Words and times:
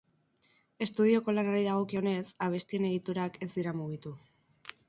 Estudioko 0.85 1.35
lanari 1.35 1.61
dagokionez, 1.67 2.23
abestien 2.47 2.89
egiturak 2.91 3.41
ez 3.49 3.53
dira 3.59 3.79
mugitu. 3.83 4.17